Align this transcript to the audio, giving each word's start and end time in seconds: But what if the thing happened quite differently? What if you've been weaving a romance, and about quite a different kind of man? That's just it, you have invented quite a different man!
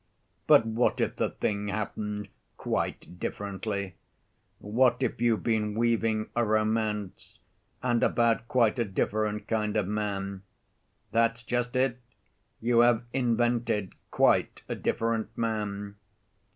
But 0.47 0.65
what 0.65 0.99
if 0.99 1.17
the 1.17 1.29
thing 1.29 1.67
happened 1.67 2.29
quite 2.57 3.19
differently? 3.19 3.97
What 4.57 4.97
if 5.01 5.21
you've 5.21 5.43
been 5.43 5.75
weaving 5.75 6.31
a 6.35 6.43
romance, 6.43 7.37
and 7.83 8.01
about 8.01 8.47
quite 8.47 8.79
a 8.79 8.83
different 8.85 9.47
kind 9.47 9.77
of 9.77 9.87
man? 9.87 10.41
That's 11.11 11.43
just 11.43 11.75
it, 11.75 11.99
you 12.59 12.79
have 12.79 13.03
invented 13.13 13.93
quite 14.09 14.63
a 14.67 14.73
different 14.73 15.37
man! 15.37 15.97